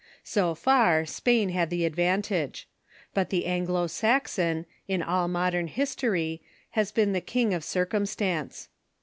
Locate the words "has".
6.71-6.91